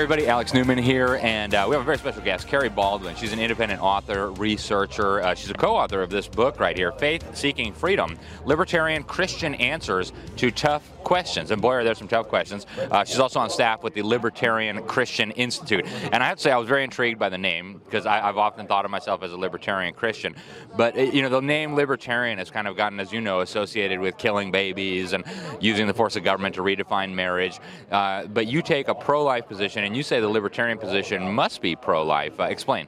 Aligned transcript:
everybody, 0.00 0.26
Alex 0.28 0.54
Newman 0.54 0.78
here, 0.78 1.20
and 1.22 1.54
uh, 1.54 1.66
we 1.68 1.74
have 1.74 1.82
a 1.82 1.84
very 1.84 1.98
special 1.98 2.22
guest, 2.22 2.48
Kerry 2.48 2.70
Baldwin. 2.70 3.14
She's 3.16 3.34
an 3.34 3.38
independent 3.38 3.82
author, 3.82 4.30
researcher. 4.30 5.20
Uh, 5.20 5.34
she's 5.34 5.50
a 5.50 5.54
co 5.54 5.76
author 5.76 6.00
of 6.00 6.08
this 6.08 6.26
book 6.26 6.58
right 6.58 6.74
here 6.74 6.90
Faith 6.92 7.36
Seeking 7.36 7.74
Freedom 7.74 8.18
Libertarian 8.46 9.02
Christian 9.02 9.54
Answers 9.56 10.14
to 10.36 10.50
Tough 10.50 10.90
Questions. 11.10 11.50
And 11.50 11.60
boy, 11.60 11.72
are 11.72 11.82
there 11.82 11.96
some 11.96 12.06
tough 12.06 12.28
questions. 12.28 12.68
Uh, 12.88 13.02
she's 13.02 13.18
also 13.18 13.40
on 13.40 13.50
staff 13.50 13.82
with 13.82 13.94
the 13.94 14.02
Libertarian 14.02 14.80
Christian 14.84 15.32
Institute. 15.32 15.84
And 16.12 16.22
I 16.22 16.28
have 16.28 16.36
to 16.36 16.42
say, 16.44 16.52
I 16.52 16.56
was 16.56 16.68
very 16.68 16.84
intrigued 16.84 17.18
by 17.18 17.28
the 17.28 17.36
name 17.36 17.80
because 17.84 18.06
I, 18.06 18.20
have 18.20 18.38
often 18.38 18.68
thought 18.68 18.84
of 18.84 18.92
myself 18.92 19.24
as 19.24 19.32
a 19.32 19.36
libertarian 19.36 19.92
Christian. 19.92 20.36
But, 20.76 20.96
uh, 20.96 21.00
you 21.00 21.22
know, 21.22 21.28
the 21.28 21.40
name 21.40 21.74
libertarian 21.74 22.38
has 22.38 22.48
kind 22.52 22.68
of 22.68 22.76
gotten, 22.76 23.00
as 23.00 23.12
you 23.12 23.20
know, 23.20 23.40
associated 23.40 23.98
with 23.98 24.18
killing 24.18 24.52
babies 24.52 25.12
and 25.12 25.24
using 25.58 25.88
the 25.88 25.94
force 25.94 26.14
of 26.14 26.22
government 26.22 26.54
to 26.54 26.62
redefine 26.62 27.12
marriage. 27.12 27.58
Uh, 27.90 28.26
but 28.26 28.46
you 28.46 28.62
take 28.62 28.86
a 28.86 28.94
pro 28.94 29.24
life 29.24 29.48
position 29.48 29.82
and 29.82 29.96
you 29.96 30.04
say 30.04 30.20
the 30.20 30.28
libertarian 30.28 30.78
position 30.78 31.34
must 31.34 31.60
be 31.60 31.74
pro 31.74 32.04
life. 32.04 32.38
Uh, 32.38 32.44
explain. 32.44 32.86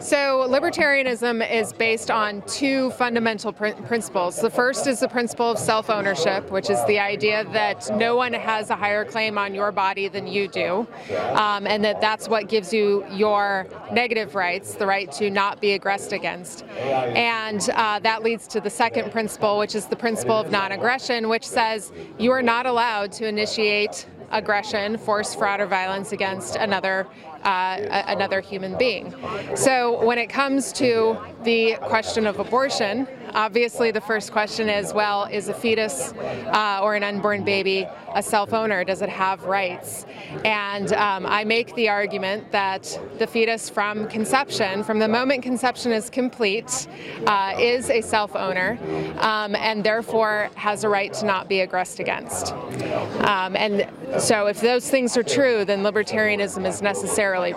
So, 0.00 0.46
libertarianism 0.48 1.48
is 1.50 1.72
based 1.72 2.10
on 2.10 2.42
two 2.42 2.90
fundamental 2.92 3.52
pr- 3.52 3.68
principles. 3.86 4.40
The 4.40 4.50
first 4.50 4.86
is 4.86 5.00
the 5.00 5.08
principle 5.08 5.50
of 5.50 5.58
self 5.58 5.88
ownership, 5.88 6.50
which 6.50 6.70
is 6.70 6.84
the 6.86 6.98
idea 6.98 7.44
that 7.52 7.90
no 7.96 8.16
one 8.16 8.32
has 8.32 8.70
a 8.70 8.76
higher 8.76 9.04
claim 9.04 9.38
on 9.38 9.54
your 9.54 9.72
body 9.72 10.08
than 10.08 10.26
you 10.26 10.48
do, 10.48 10.86
um, 11.34 11.66
and 11.66 11.84
that 11.84 12.00
that's 12.00 12.28
what 12.28 12.48
gives 12.48 12.72
you 12.72 13.04
your 13.10 13.66
negative 13.92 14.34
rights, 14.34 14.74
the 14.74 14.86
right 14.86 15.10
to 15.12 15.30
not 15.30 15.60
be 15.60 15.72
aggressed 15.72 16.12
against. 16.12 16.64
And 16.64 17.68
uh, 17.70 18.00
that 18.00 18.22
leads 18.22 18.46
to 18.48 18.60
the 18.60 18.70
second 18.70 19.10
principle, 19.12 19.58
which 19.58 19.74
is 19.74 19.86
the 19.86 19.96
principle 19.96 20.36
of 20.36 20.50
non 20.50 20.72
aggression, 20.72 21.28
which 21.28 21.46
says 21.46 21.92
you 22.18 22.32
are 22.32 22.42
not 22.42 22.66
allowed 22.66 23.12
to 23.12 23.26
initiate 23.26 24.06
aggression, 24.30 24.96
force, 24.96 25.34
fraud, 25.34 25.60
or 25.60 25.66
violence 25.66 26.12
against 26.12 26.56
another 26.56 27.06
uh, 27.42 28.02
another 28.06 28.40
human 28.40 28.76
being. 28.76 29.14
So 29.54 30.04
when 30.04 30.18
it 30.18 30.28
comes 30.28 30.72
to 30.74 31.18
the 31.42 31.76
question 31.82 32.26
of 32.26 32.38
abortion, 32.38 33.06
obviously 33.34 33.90
the 33.90 34.00
first 34.00 34.32
question 34.32 34.68
is, 34.68 34.92
well, 34.92 35.24
is 35.24 35.48
a 35.48 35.54
fetus 35.54 36.12
uh, 36.12 36.80
or 36.82 36.94
an 36.94 37.02
unborn 37.02 37.44
baby 37.44 37.86
a 38.14 38.22
self-owner? 38.22 38.84
Does 38.84 39.02
it 39.02 39.08
have 39.08 39.44
rights? 39.44 40.04
And 40.44 40.92
um, 40.94 41.26
I 41.26 41.44
make 41.44 41.74
the 41.74 41.88
argument 41.88 42.50
that 42.50 42.98
the 43.18 43.26
fetus 43.26 43.70
from 43.70 44.08
conception, 44.08 44.82
from 44.82 44.98
the 44.98 45.08
moment 45.08 45.42
conception 45.42 45.92
is 45.92 46.10
complete, 46.10 46.88
uh, 47.26 47.54
is 47.58 47.90
a 47.90 48.00
self-owner 48.00 48.78
um, 49.18 49.54
and 49.54 49.84
therefore 49.84 50.50
has 50.54 50.84
a 50.84 50.88
right 50.88 51.12
to 51.14 51.24
not 51.24 51.48
be 51.48 51.60
aggressed 51.60 52.00
against. 52.00 52.52
Um, 52.52 53.56
and 53.56 53.88
so 54.18 54.46
if 54.46 54.60
those 54.60 54.90
things 54.90 55.16
are 55.16 55.22
true, 55.22 55.64
then 55.64 55.82
libertarianism 55.82 56.66
is 56.66 56.82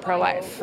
pro-life. 0.01 0.61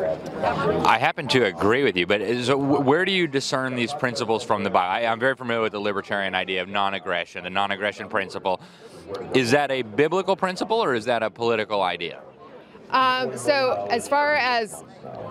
I 0.85 0.97
happen 0.97 1.27
to 1.29 1.45
agree 1.45 1.83
with 1.83 1.97
you, 1.97 2.07
but 2.07 2.21
so 2.43 2.53
uh, 2.53 2.79
where 2.79 3.05
do 3.05 3.11
you 3.11 3.27
discern 3.27 3.75
these 3.75 3.93
principles 3.93 4.43
from 4.43 4.63
the 4.63 4.69
Bible? 4.69 5.05
I, 5.05 5.11
I'm 5.11 5.19
very 5.19 5.35
familiar 5.35 5.61
with 5.61 5.73
the 5.73 5.79
libertarian 5.79 6.33
idea 6.33 6.61
of 6.61 6.69
non-aggression, 6.69 7.43
the 7.43 7.49
non-aggression 7.49 8.09
principle. 8.09 8.61
Is 9.33 9.51
that 9.51 9.71
a 9.71 9.81
biblical 9.81 10.35
principle 10.35 10.81
or 10.81 10.95
is 10.95 11.05
that 11.05 11.23
a 11.23 11.29
political 11.29 11.81
idea? 11.81 12.21
Um, 12.91 13.37
so, 13.37 13.87
as 13.89 14.07
far 14.07 14.35
as 14.35 14.83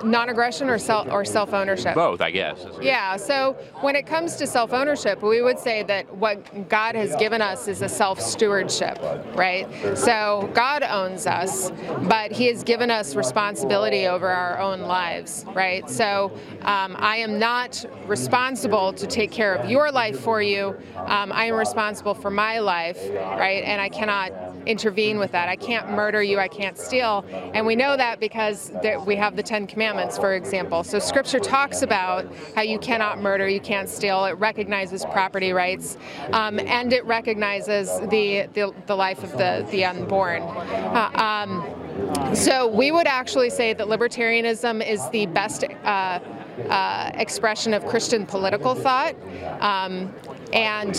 non-aggression 0.02 0.68
or 0.68 0.78
self 0.78 1.08
or 1.10 1.24
self-ownership, 1.24 1.94
both, 1.94 2.20
I 2.20 2.30
guess. 2.30 2.64
Yeah. 2.80 3.16
So, 3.16 3.52
when 3.80 3.96
it 3.96 4.06
comes 4.06 4.36
to 4.36 4.46
self-ownership, 4.46 5.22
we 5.22 5.42
would 5.42 5.58
say 5.58 5.82
that 5.84 6.14
what 6.16 6.68
God 6.68 6.94
has 6.94 7.14
given 7.16 7.42
us 7.42 7.68
is 7.68 7.82
a 7.82 7.88
self-stewardship, 7.88 8.98
right? 9.34 9.66
So, 9.96 10.50
God 10.54 10.82
owns 10.82 11.26
us, 11.26 11.70
but 12.08 12.32
He 12.32 12.46
has 12.46 12.64
given 12.64 12.90
us 12.90 13.14
responsibility 13.14 14.06
over 14.06 14.28
our 14.28 14.58
own 14.58 14.80
lives, 14.80 15.44
right? 15.54 15.88
So, 15.88 16.32
um, 16.62 16.96
I 16.98 17.16
am 17.16 17.38
not 17.38 17.84
responsible 18.06 18.92
to 18.94 19.06
take 19.06 19.30
care 19.30 19.54
of 19.54 19.70
your 19.70 19.92
life 19.92 20.18
for 20.18 20.40
you. 20.40 20.76
Um, 20.96 21.30
I 21.32 21.46
am 21.46 21.54
responsible 21.54 22.14
for 22.14 22.30
my 22.30 22.58
life, 22.58 22.98
right? 23.10 23.62
And 23.64 23.80
I 23.80 23.88
cannot 23.88 24.49
intervene 24.70 25.18
with 25.18 25.32
that. 25.32 25.48
I 25.48 25.56
can't 25.56 25.90
murder 25.90 26.22
you. 26.22 26.38
I 26.38 26.48
can't 26.48 26.78
steal 26.78 27.24
and 27.54 27.66
we 27.66 27.76
know 27.76 27.96
that 27.96 28.20
because 28.20 28.72
we 29.06 29.16
have 29.16 29.36
the 29.36 29.42
Ten 29.42 29.66
Commandments, 29.66 30.16
for 30.16 30.34
example. 30.34 30.84
So 30.84 30.98
Scripture 30.98 31.40
talks 31.40 31.82
about 31.82 32.26
how 32.54 32.62
you 32.62 32.78
cannot 32.78 33.20
murder, 33.20 33.48
you 33.48 33.60
can't 33.60 33.88
steal. 33.88 34.24
It 34.24 34.32
recognizes 34.32 35.04
property 35.06 35.52
rights, 35.52 35.96
um, 36.32 36.58
and 36.60 36.92
it 36.92 37.04
recognizes 37.04 37.88
the, 38.10 38.48
the, 38.54 38.74
the, 38.86 38.94
life 38.94 39.22
of 39.24 39.32
the, 39.32 39.66
the 39.70 39.84
unborn. 39.84 40.42
Uh, 40.42 41.10
um, 41.14 42.34
so 42.34 42.66
we 42.66 42.92
would 42.92 43.06
actually 43.06 43.50
say 43.50 43.72
that 43.72 43.86
libertarianism 43.86 44.86
is 44.86 45.08
the 45.10 45.26
best 45.26 45.64
uh, 45.64 46.20
uh, 46.68 47.10
expression 47.14 47.74
of 47.74 47.86
Christian 47.86 48.26
political 48.26 48.74
thought. 48.74 49.14
Um, 49.60 50.14
and 50.52 50.96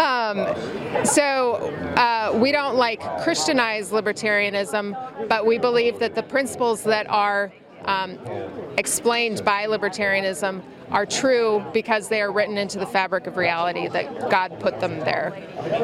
um, 0.00 1.04
so 1.04 1.54
uh, 1.96 2.36
we 2.40 2.52
don't 2.52 2.76
like 2.76 3.00
Christianize 3.22 3.90
libertarianism, 3.90 5.28
but 5.28 5.46
we 5.46 5.58
believe 5.58 5.98
that 5.98 6.14
the 6.14 6.22
principles 6.22 6.82
that 6.84 7.08
are 7.08 7.52
um, 7.84 8.18
explained 8.76 9.44
by 9.44 9.66
libertarianism 9.66 10.62
are 10.90 11.06
true 11.06 11.64
because 11.72 12.08
they 12.08 12.22
are 12.22 12.32
written 12.32 12.56
into 12.56 12.78
the 12.78 12.86
fabric 12.86 13.26
of 13.26 13.36
reality 13.36 13.88
that 13.88 14.30
God 14.30 14.58
put 14.60 14.80
them 14.80 15.00
there. 15.00 15.32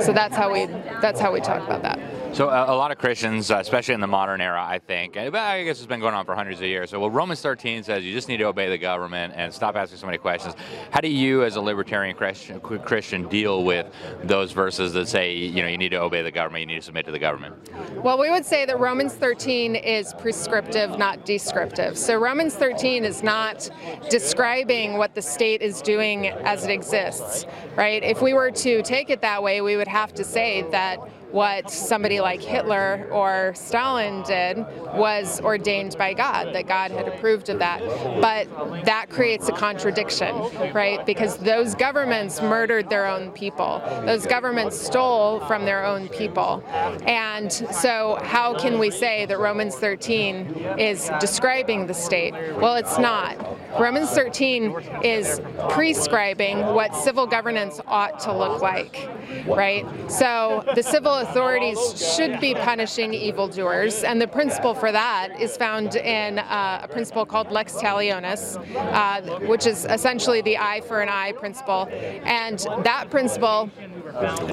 So 0.01 0.13
that's 0.13 0.37
how 0.37 0.53
we 0.53 0.67
that's 1.01 1.21
how 1.21 1.33
we 1.33 1.41
talk 1.41 1.63
about 1.65 1.83
that. 1.83 1.99
So 2.35 2.49
uh, 2.49 2.65
a 2.67 2.75
lot 2.75 2.91
of 2.91 2.99
Christians, 2.99 3.53
uh, 3.53 3.59
especially 3.59 3.95
in 3.95 4.01
the 4.01 4.09
modern 4.09 4.41
era, 4.41 4.61
I 4.61 4.81
think, 4.81 5.17
I 5.17 5.63
guess 5.63 5.79
it's 5.79 5.87
been 5.87 6.01
going 6.01 6.15
on 6.15 6.27
for 6.27 6.35
hundreds 6.35 6.59
of 6.59 6.67
years. 6.67 6.91
So 6.91 6.99
well, 6.99 7.09
Romans 7.09 7.41
13 7.41 7.85
says 7.85 8.03
you 8.03 8.13
just 8.13 8.29
need 8.29 8.39
to 8.39 8.45
obey 8.47 8.69
the 8.69 8.77
government 8.77 9.35
and 9.37 9.55
stop 9.55 9.77
asking 9.77 9.99
so 9.99 10.07
many 10.07 10.19
questions. 10.19 10.57
How 10.91 11.01
do 11.01 11.07
you, 11.07 11.45
as 11.45 11.55
a 11.55 11.61
libertarian 11.61 12.17
Christian, 12.17 12.59
Christian, 12.59 13.29
deal 13.29 13.63
with 13.63 13.87
those 14.25 14.51
verses 14.51 14.93
that 14.95 15.07
say 15.07 15.33
you 15.33 15.63
know 15.63 15.69
you 15.69 15.79
need 15.79 15.91
to 15.91 16.01
obey 16.01 16.23
the 16.23 16.33
government, 16.33 16.63
you 16.63 16.67
need 16.67 16.81
to 16.81 16.83
submit 16.83 17.07
to 17.07 17.13
the 17.13 17.21
government? 17.21 17.55
Well, 18.03 18.19
we 18.19 18.33
would 18.33 18.45
say 18.45 18.65
that 18.65 18.81
Romans 18.81 19.15
13 19.15 19.77
is 19.77 20.13
prescriptive, 20.15 20.99
not 20.99 21.25
descriptive. 21.25 21.97
So 21.97 22.17
Romans 22.17 22.57
13 22.57 23.05
is 23.05 23.23
not 23.23 23.71
describing 24.11 24.99
what 24.99 25.15
the 25.15 25.23
state 25.23 25.63
is 25.63 25.81
doing 25.81 26.27
as 26.27 26.65
it 26.65 26.73
exists, 26.73 27.47
right? 27.77 28.03
If 28.03 28.21
we 28.21 28.35
were 28.35 28.51
to 28.51 28.83
take 28.83 29.09
it 29.09 29.21
that 29.21 29.41
way, 29.41 29.61
we 29.61 29.77
would 29.77 29.87
have 29.87 30.13
to 30.15 30.25
say 30.25 30.63
that 30.73 30.99
what 31.35 31.69
somebody 31.69 32.21
like 32.21 32.41
Hitler 32.41 33.09
or 33.11 33.53
Stalin 33.57 34.23
did 34.23 34.59
was 34.95 35.41
ordained 35.41 35.99
by 35.99 36.15
God, 36.15 36.55
that 36.55 36.69
God 36.69 36.93
had 36.93 37.09
approved 37.09 37.49
of 37.49 37.59
that. 37.59 37.81
But 38.21 38.85
that 38.85 39.11
creates 39.11 39.49
a 39.49 39.53
contradiction, 39.53 40.33
right? 40.73 41.05
Because 41.05 41.37
those 41.39 41.75
governments 41.75 42.41
murdered 42.41 42.89
their 42.89 43.07
own 43.07 43.33
people, 43.33 43.83
those 44.07 44.27
governments 44.27 44.81
stole 44.81 45.41
from 45.41 45.65
their 45.65 45.85
own 45.85 46.07
people. 46.09 46.63
And 47.05 47.53
so, 47.53 48.21
how 48.23 48.57
can 48.57 48.79
we 48.79 48.93
say 48.93 49.27
that 49.27 49.41
Romans 49.41 49.75
13 49.75 50.47
is 50.79 51.11
describing 51.19 51.89
the 51.89 51.95
state? 51.95 52.33
Well, 52.61 52.77
it's 52.77 52.97
not. 52.97 53.37
Romans 53.81 54.11
13 54.11 55.03
is 55.03 55.41
prescribing 55.69 56.59
what 56.59 56.95
civil 56.95 57.27
governance 57.27 57.81
ought 57.89 58.21
to 58.21 58.33
look 58.33 58.63
like, 58.63 59.09
right? 59.47 59.85
So 60.11 60.65
the 60.75 60.83
civil 60.83 61.15
authorities 61.15 61.79
should 62.15 62.41
be 62.41 62.55
punishing 62.55 63.15
evildoers, 63.15 64.05
and 64.05 64.21
the 64.21 64.27
principle 64.27 64.75
for 64.75 64.93
that 64.93 65.41
is 65.41 65.57
found 65.57 65.97
in 65.97 66.39
uh, 66.39 66.81
a 66.83 66.89
principle 66.89 67.27
called 67.27 67.51
lex 67.51 67.75
talionis, 67.75 68.57
uh, 68.77 69.39
which 69.47 69.67
is 69.67 69.85
essentially 69.87 70.41
the 70.43 70.59
eye 70.59 70.81
for 70.83 71.01
an 71.01 71.09
eye 71.09 71.33
principle. 71.33 71.89
And 72.25 72.59
that 72.85 73.11
principle 73.11 73.71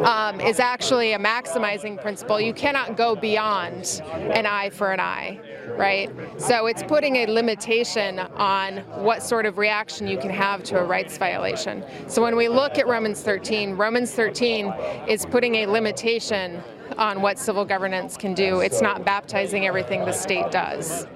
um, 0.04 0.40
is 0.40 0.60
actually 0.60 1.14
a 1.14 1.20
maximizing 1.20 2.02
principle. 2.02 2.40
You 2.40 2.54
cannot 2.54 2.98
go 2.98 3.16
beyond 3.16 4.02
an 4.14 4.46
eye 4.46 4.70
for 4.70 4.92
an 4.92 5.00
eye 5.00 5.40
right? 5.78 6.10
So 6.38 6.68
it's 6.68 6.84
putting 6.84 7.18
a 7.18 7.26
limitation 7.26 8.20
on 8.20 8.78
what 9.04 9.24
sort 9.24 9.46
of 9.46 9.58
reaction 9.58 10.08
you 10.08 10.18
can 10.18 10.30
have 10.30 10.64
to 10.64 10.80
a 10.80 10.84
rights 10.84 11.18
violation. 11.18 11.84
So 12.08 12.22
when 12.22 12.36
we 12.36 12.48
look 12.48 12.78
at 12.78 12.88
Romans 12.88 13.22
13, 13.22 13.76
Romans 13.76 14.12
13 14.12 14.74
is 15.08 15.26
putting 15.26 15.56
a 15.56 15.66
limitation 15.66 16.62
on 16.98 17.22
what 17.22 17.40
civil 17.40 17.66
governance 17.66 18.18
can 18.18 18.34
do. 18.34 18.60
It's 18.60 18.82
not 18.82 19.06
baptizing 19.06 19.66
everything 19.66 20.06
the 20.06 20.12
state 20.12 20.52
does. 20.52 21.08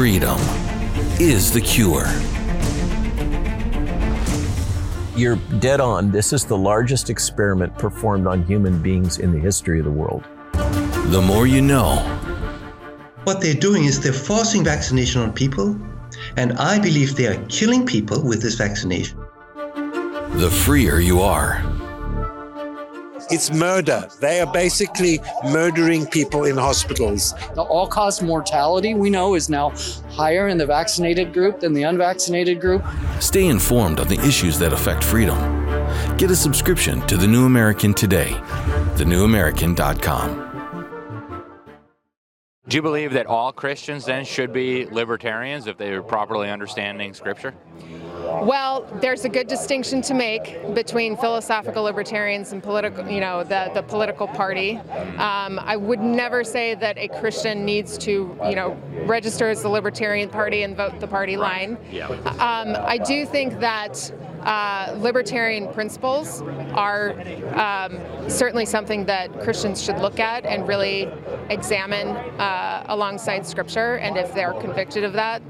Freedom 0.00 0.38
is 1.20 1.52
the 1.52 1.60
cure. 1.60 2.06
You're 5.14 5.36
dead 5.58 5.78
on. 5.78 6.10
This 6.10 6.32
is 6.32 6.46
the 6.46 6.56
largest 6.56 7.10
experiment 7.10 7.76
performed 7.76 8.26
on 8.26 8.42
human 8.44 8.80
beings 8.80 9.18
in 9.18 9.30
the 9.30 9.38
history 9.38 9.78
of 9.78 9.84
the 9.84 9.90
world. 9.90 10.24
The 11.12 11.20
more 11.20 11.46
you 11.46 11.60
know 11.60 11.96
what 13.24 13.42
they're 13.42 13.52
doing 13.52 13.84
is 13.84 14.00
they're 14.00 14.14
forcing 14.14 14.64
vaccination 14.64 15.20
on 15.20 15.34
people, 15.34 15.78
and 16.38 16.54
I 16.54 16.78
believe 16.78 17.14
they 17.14 17.26
are 17.26 17.44
killing 17.48 17.84
people 17.84 18.22
with 18.22 18.40
this 18.40 18.54
vaccination. 18.54 19.18
The 20.40 20.50
freer 20.50 21.00
you 21.00 21.20
are. 21.20 21.62
It's 23.32 23.52
murder. 23.52 24.08
They 24.20 24.40
are 24.40 24.52
basically 24.52 25.20
murdering 25.44 26.04
people 26.06 26.44
in 26.44 26.56
hospitals. 26.56 27.32
The 27.54 27.62
all 27.62 27.86
cause 27.86 28.20
mortality 28.20 28.94
we 28.94 29.08
know 29.08 29.36
is 29.36 29.48
now 29.48 29.70
higher 30.10 30.48
in 30.48 30.58
the 30.58 30.66
vaccinated 30.66 31.32
group 31.32 31.60
than 31.60 31.72
the 31.72 31.84
unvaccinated 31.84 32.60
group. 32.60 32.84
Stay 33.20 33.46
informed 33.46 34.00
on 34.00 34.08
the 34.08 34.18
issues 34.26 34.58
that 34.58 34.72
affect 34.72 35.04
freedom. 35.04 35.38
Get 36.16 36.30
a 36.30 36.36
subscription 36.36 37.06
to 37.06 37.16
The 37.16 37.26
New 37.26 37.46
American 37.46 37.94
today. 37.94 38.32
TheNewAmerican.com. 38.96 40.46
Do 42.68 42.76
you 42.76 42.82
believe 42.82 43.12
that 43.14 43.26
all 43.26 43.52
Christians 43.52 44.04
then 44.04 44.24
should 44.24 44.52
be 44.52 44.86
libertarians 44.86 45.66
if 45.66 45.76
they 45.76 45.92
are 45.92 46.02
properly 46.02 46.50
understanding 46.50 47.14
Scripture? 47.14 47.54
Well, 48.42 48.86
there's 49.00 49.24
a 49.24 49.28
good 49.28 49.48
distinction 49.48 50.02
to 50.02 50.14
make 50.14 50.74
between 50.74 51.16
philosophical 51.16 51.82
libertarians 51.82 52.52
and 52.52 52.62
political, 52.62 53.08
you 53.08 53.20
know, 53.20 53.42
the, 53.44 53.70
the 53.74 53.82
political 53.82 54.26
party. 54.26 54.76
Um, 55.18 55.58
I 55.62 55.76
would 55.76 56.00
never 56.00 56.44
say 56.44 56.74
that 56.76 56.96
a 56.98 57.08
Christian 57.08 57.64
needs 57.64 57.98
to, 57.98 58.36
you 58.44 58.56
know, 58.56 58.76
register 59.04 59.48
as 59.48 59.62
the 59.62 59.68
Libertarian 59.68 60.28
Party 60.28 60.62
and 60.62 60.76
vote 60.76 61.00
the 61.00 61.06
party 61.06 61.36
line. 61.36 61.76
Yeah. 61.90 62.06
Um, 62.08 62.76
I 62.78 62.98
do 62.98 63.26
think 63.26 63.60
that 63.60 64.12
uh, 64.42 64.94
libertarian 64.98 65.72
principles 65.72 66.42
are 66.72 67.12
um, 67.54 67.98
certainly 68.28 68.64
something 68.64 69.04
that 69.06 69.40
Christians 69.40 69.82
should 69.82 69.98
look 69.98 70.18
at 70.18 70.44
and 70.44 70.66
really 70.66 71.08
examine 71.50 72.08
uh, 72.08 72.84
alongside 72.88 73.46
Scripture. 73.46 73.96
And 73.96 74.16
if 74.16 74.32
they're 74.34 74.54
convicted 74.54 75.04
of 75.04 75.12
that, 75.14 75.42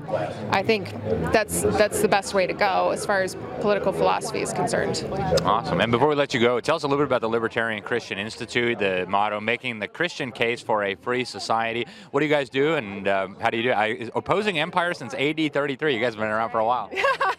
I 0.51 0.63
think 0.63 0.93
that's 1.33 1.63
that's 1.63 2.03
the 2.03 2.09
best 2.09 2.35
way 2.35 2.47
to 2.47 2.53
go 2.53 2.91
as 2.91 3.07
far 3.07 3.23
as 3.23 3.37
political 3.61 3.93
philosophy 3.93 4.41
is 4.41 4.53
concerned. 4.53 5.07
Awesome. 5.45 5.81
And 5.81 5.93
before 5.93 6.09
we 6.09 6.15
let 6.15 6.35
you 6.35 6.41
go, 6.41 6.61
tell 6.61 6.77
us 6.77 6.83
a 6.83 6.89
little 6.89 7.05
bit 7.05 7.09
about 7.09 7.21
the 7.21 7.29
Libertarian 7.29 7.83
Christian 7.83 8.19
Institute, 8.19 8.79
the 8.79 9.07
motto, 9.09 9.41
making 9.41 9.79
the 9.79 9.89
Christian 9.89 10.33
case 10.33 10.61
for 10.61 10.85
a 10.85 10.95
free 10.95 11.25
society. 11.25 11.87
What 12.11 12.21
do 12.21 12.27
you 12.27 12.33
guys 12.33 12.51
do, 12.51 12.75
and 12.75 13.07
um, 13.09 13.37
how 13.41 13.51
do 13.51 13.57
you 13.57 13.63
do 13.63 13.71
it? 13.71 13.75
I, 13.75 14.11
opposing 14.15 14.59
empire 14.59 14.95
since 14.95 15.15
AD 15.15 15.53
33. 15.53 15.95
You 15.95 16.01
guys 16.01 16.15
have 16.15 16.21
been 16.21 16.29
around 16.29 16.51
for 16.51 16.59
a 16.59 16.65
while. 16.65 16.91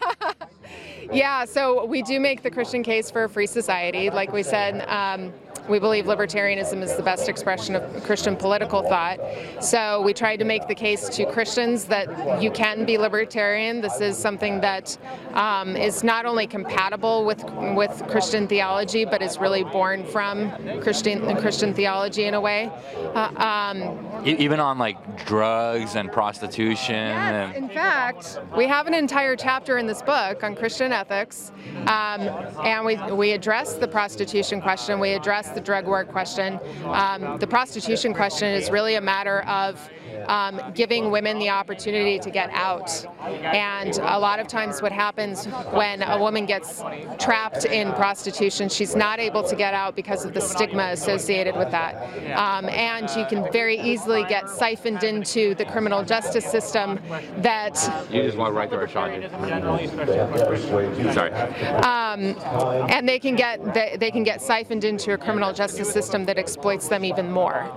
Yeah, 1.12 1.44
so 1.44 1.84
we 1.84 2.02
do 2.02 2.18
make 2.18 2.42
the 2.42 2.50
Christian 2.50 2.82
case 2.82 3.10
for 3.10 3.24
a 3.24 3.28
free 3.28 3.46
society. 3.46 4.10
Like 4.10 4.32
we 4.32 4.42
said, 4.42 4.84
um, 4.88 5.32
we 5.68 5.78
believe 5.78 6.06
libertarianism 6.06 6.82
is 6.82 6.96
the 6.96 7.02
best 7.02 7.28
expression 7.28 7.76
of 7.76 8.04
Christian 8.04 8.36
political 8.36 8.82
thought. 8.82 9.18
So 9.60 10.02
we 10.02 10.12
tried 10.12 10.36
to 10.36 10.44
make 10.44 10.66
the 10.68 10.74
case 10.74 11.08
to 11.10 11.26
Christians 11.26 11.84
that 11.86 12.42
you 12.42 12.50
can 12.50 12.84
be 12.84 12.98
libertarian. 12.98 13.80
This 13.80 14.00
is 14.00 14.18
something 14.18 14.60
that 14.60 14.96
um, 15.34 15.76
is 15.76 16.02
not 16.02 16.26
only 16.26 16.46
compatible 16.46 17.24
with 17.24 17.42
with 17.76 18.02
Christian 18.08 18.48
theology, 18.48 19.04
but 19.04 19.22
is 19.22 19.38
really 19.38 19.64
born 19.64 20.04
from 20.06 20.50
Christian 20.80 21.36
Christian 21.36 21.74
theology 21.74 22.24
in 22.24 22.34
a 22.34 22.40
way. 22.40 22.70
Uh, 23.14 23.30
um, 23.36 24.22
even 24.24 24.60
on 24.60 24.78
like 24.78 25.26
drugs 25.26 25.96
and 25.96 26.10
prostitution. 26.10 26.94
Yes, 26.94 27.54
and 27.54 27.64
in 27.64 27.68
fact, 27.70 28.38
we 28.56 28.66
have 28.66 28.86
an 28.86 28.94
entire 28.94 29.36
chapter 29.36 29.78
in 29.78 29.86
this 29.86 30.02
book 30.02 30.42
on 30.42 30.54
Christian 30.54 30.92
ethics, 30.92 31.52
um, 31.86 32.22
and 32.64 32.84
we 32.84 32.96
we 33.12 33.32
address 33.32 33.74
the 33.74 33.88
prostitution 33.88 34.60
question. 34.60 35.00
We 35.00 35.12
address 35.12 35.51
the 35.54 35.60
drug 35.60 35.86
war 35.86 36.04
question. 36.04 36.58
Um, 36.84 37.38
the 37.38 37.46
prostitution 37.46 38.14
question 38.14 38.48
is 38.48 38.70
really 38.70 38.94
a 38.94 39.00
matter 39.00 39.40
of 39.42 39.90
um, 40.26 40.60
giving 40.74 41.10
women 41.10 41.38
the 41.38 41.50
opportunity 41.50 42.18
to 42.18 42.30
get 42.30 42.50
out. 42.50 43.04
And 43.20 43.96
a 43.98 44.18
lot 44.18 44.38
of 44.38 44.46
times, 44.46 44.82
what 44.82 44.92
happens 44.92 45.46
when 45.72 46.02
a 46.02 46.18
woman 46.18 46.46
gets 46.46 46.82
trapped 47.18 47.64
in 47.64 47.92
prostitution, 47.92 48.68
she's 48.68 48.94
not 48.96 49.18
able 49.18 49.42
to 49.44 49.56
get 49.56 49.74
out 49.74 49.96
because 49.96 50.24
of 50.24 50.34
the 50.34 50.40
stigma 50.40 50.90
associated 50.92 51.56
with 51.56 51.70
that. 51.70 51.94
Um, 52.36 52.68
and 52.68 53.08
you 53.16 53.26
can 53.26 53.50
very 53.52 53.78
easily 53.80 54.24
get 54.24 54.48
siphoned 54.48 55.02
into 55.02 55.54
the 55.54 55.64
criminal 55.64 56.04
justice 56.04 56.44
system 56.44 56.98
that. 57.38 58.06
You 58.10 58.22
just 58.22 58.36
walk 58.36 58.52
right 58.52 58.68
through 58.68 58.78
our 58.78 58.88
shot. 58.88 59.10
Sorry. 61.14 61.32
Um, 61.32 62.36
and 62.90 63.08
they 63.08 63.18
can 63.18 63.36
get 63.36 63.74
they, 63.74 63.96
they 63.98 64.10
can 64.10 64.22
get 64.22 64.40
siphoned 64.40 64.84
into 64.84 65.12
a 65.12 65.18
criminal 65.18 65.52
justice 65.52 65.92
system 65.92 66.24
that 66.26 66.38
exploits 66.38 66.88
them 66.88 67.04
even 67.04 67.30
more. 67.30 67.70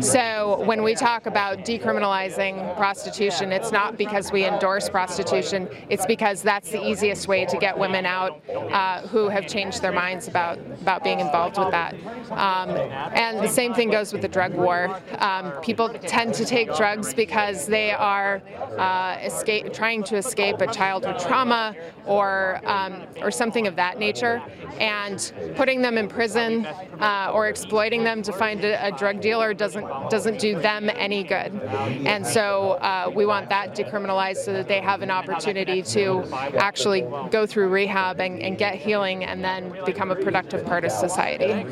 So 0.00 0.62
when 0.64 0.82
we 0.82 0.94
talk 0.94 1.26
about 1.26 1.64
decriminalizing 1.78 2.76
prostitution, 2.76 3.52
it's 3.52 3.72
not 3.72 3.96
because 3.96 4.32
we 4.32 4.44
endorse 4.44 4.88
prostitution. 4.88 5.68
It's 5.88 6.06
because 6.06 6.42
that's 6.42 6.70
the 6.70 6.84
easiest 6.86 7.28
way 7.28 7.44
to 7.46 7.56
get 7.58 7.78
women 7.78 8.06
out 8.06 8.40
uh, 8.48 9.06
who 9.08 9.28
have 9.28 9.46
changed 9.46 9.82
their 9.82 9.92
minds 9.92 10.28
about 10.28 10.58
about 10.80 11.02
being 11.02 11.20
involved 11.20 11.58
with 11.58 11.70
that. 11.70 11.94
Um, 12.30 12.70
and 13.14 13.38
the 13.38 13.48
same 13.48 13.74
thing 13.74 13.90
goes 13.90 14.12
with 14.12 14.22
the 14.22 14.28
drug 14.28 14.54
war. 14.54 15.00
Um, 15.18 15.52
people 15.62 15.88
tend 15.88 16.34
to 16.34 16.44
take 16.44 16.74
drugs 16.74 17.14
because 17.14 17.66
they 17.66 17.92
are 17.92 18.42
uh, 18.78 19.18
escape, 19.22 19.72
trying 19.72 20.02
to 20.04 20.16
escape 20.16 20.60
a 20.60 20.72
childhood 20.72 21.18
trauma 21.18 21.74
or 22.04 22.60
um, 22.64 23.02
or 23.20 23.30
something 23.30 23.66
of 23.66 23.76
that 23.76 23.98
nature, 23.98 24.42
and 24.78 25.32
putting 25.56 25.82
them 25.82 25.98
in 25.98 26.08
prison 26.08 26.66
uh, 27.00 27.30
or 27.32 27.48
exploiting 27.48 28.04
them 28.04 28.22
to 28.22 28.32
find 28.32 28.64
a, 28.64 28.86
a, 28.86 28.92
drug 28.92 29.20
dealer 29.20 29.52
doesn't 29.54 29.86
doesn't 30.10 30.38
do 30.38 30.58
them 30.58 30.90
any 30.96 31.22
good. 31.24 31.52
And 31.66 32.26
so 32.26 32.72
uh, 32.72 33.10
we 33.14 33.26
want 33.26 33.48
that 33.48 33.74
decriminalized 33.74 34.38
so 34.38 34.52
that 34.52 34.68
they 34.68 34.80
have 34.80 35.02
an 35.02 35.10
opportunity 35.10 35.82
to 35.82 36.24
actually 36.58 37.02
go 37.30 37.46
through 37.46 37.68
rehab 37.68 38.20
and, 38.20 38.40
and 38.40 38.58
get 38.58 38.76
healing 38.76 39.24
and 39.24 39.42
then 39.42 39.74
become 39.84 40.10
a 40.10 40.16
productive 40.16 40.64
part 40.64 40.84
of 40.84 40.92
society. 40.92 41.64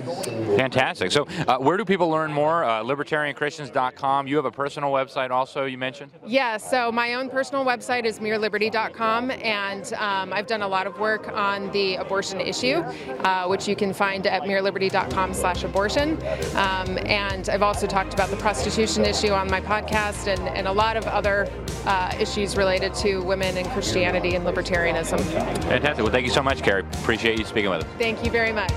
Fantastic. 0.56 1.12
So 1.12 1.26
uh, 1.46 1.58
where 1.58 1.76
do 1.76 1.84
people 1.84 2.08
learn 2.08 2.32
more? 2.32 2.64
Uh, 2.64 2.82
libertarianchristians.com. 2.82 4.26
You 4.26 4.36
have 4.36 4.44
a 4.44 4.50
personal 4.50 4.90
website 4.90 5.30
also. 5.30 5.64
You 5.64 5.78
mentioned. 5.78 6.12
Yeah. 6.26 6.56
So 6.56 6.90
my 6.92 7.14
own 7.14 7.28
personal 7.30 7.64
website 7.64 8.04
is 8.04 8.18
mereliberty.com, 8.18 9.30
and 9.30 9.92
um, 9.94 10.32
I've 10.32 10.46
done 10.46 10.62
a 10.62 10.68
lot 10.68 10.86
of 10.86 10.98
work 10.98 11.28
on 11.28 11.70
the 11.72 11.96
abortion 11.96 12.40
issue, 12.40 12.76
uh, 12.76 13.46
which 13.46 13.68
you 13.68 13.76
can 13.76 13.92
find 13.92 14.26
at 14.26 14.42
mereliberty.com/abortion. 14.42 16.10
Um, 16.56 16.98
and 17.06 17.48
I've 17.48 17.62
also 17.62 17.86
talked 17.86 18.14
about 18.14 18.30
the 18.30 18.36
prostitution 18.36 19.04
issue 19.04 19.30
on 19.30 19.50
my 19.50 19.60
podcast, 19.84 20.26
and, 20.26 20.48
and 20.48 20.66
a 20.66 20.72
lot 20.72 20.96
of 20.96 21.06
other 21.06 21.48
uh, 21.86 22.14
issues 22.18 22.56
related 22.56 22.94
to 22.94 23.22
women 23.22 23.56
and 23.56 23.68
Christianity 23.68 24.34
and 24.34 24.44
libertarianism. 24.44 25.20
Fantastic. 25.64 26.02
Well, 26.02 26.12
thank 26.12 26.26
you 26.26 26.32
so 26.32 26.42
much, 26.42 26.62
Kerry. 26.62 26.80
Appreciate 26.80 27.38
you 27.38 27.44
speaking 27.44 27.70
with 27.70 27.84
us. 27.84 27.90
Thank 27.98 28.24
you 28.24 28.30
very 28.30 28.52
much. 28.52 28.72